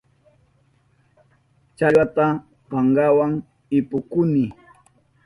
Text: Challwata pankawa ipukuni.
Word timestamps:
Challwata 1.77 2.25
pankawa 2.69 3.25
ipukuni. 3.77 4.43